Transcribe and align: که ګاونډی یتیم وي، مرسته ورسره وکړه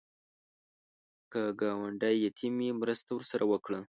که 1.31 1.41
ګاونډی 1.61 2.15
یتیم 2.27 2.53
وي، 2.59 2.69
مرسته 2.81 3.09
ورسره 3.13 3.43
وکړه 3.51 3.79